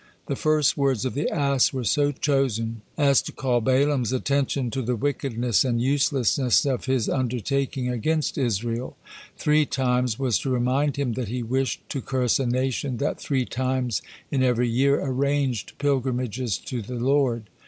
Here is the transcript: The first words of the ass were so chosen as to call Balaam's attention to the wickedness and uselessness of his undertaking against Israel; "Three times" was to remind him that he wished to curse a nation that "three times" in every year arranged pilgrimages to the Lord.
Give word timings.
The 0.25 0.35
first 0.35 0.77
words 0.77 1.05
of 1.05 1.13
the 1.13 1.29
ass 1.29 1.71
were 1.71 1.83
so 1.83 2.11
chosen 2.11 2.81
as 2.97 3.21
to 3.21 3.31
call 3.31 3.61
Balaam's 3.61 4.11
attention 4.11 4.71
to 4.71 4.81
the 4.81 4.95
wickedness 4.95 5.63
and 5.63 5.79
uselessness 5.79 6.65
of 6.65 6.85
his 6.85 7.07
undertaking 7.07 7.87
against 7.87 8.35
Israel; 8.35 8.97
"Three 9.37 9.67
times" 9.67 10.17
was 10.17 10.39
to 10.39 10.49
remind 10.49 10.95
him 10.95 11.13
that 11.13 11.27
he 11.27 11.43
wished 11.43 11.87
to 11.89 12.01
curse 12.01 12.39
a 12.39 12.47
nation 12.47 12.97
that 12.97 13.21
"three 13.21 13.45
times" 13.45 14.01
in 14.31 14.41
every 14.41 14.67
year 14.67 14.99
arranged 15.05 15.77
pilgrimages 15.77 16.57
to 16.57 16.81
the 16.81 16.95
Lord. 16.95 17.43